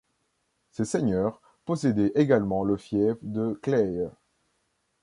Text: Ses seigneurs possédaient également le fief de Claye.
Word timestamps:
Ses 0.71 0.85
seigneurs 0.85 1.39
possédaient 1.63 2.11
également 2.15 2.63
le 2.63 2.75
fief 2.75 3.17
de 3.21 3.53
Claye. 3.61 4.09